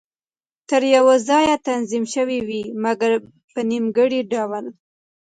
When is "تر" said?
0.69-0.81